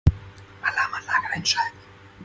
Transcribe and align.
Alarmanlage 0.63 1.29
einschalten. 1.31 1.77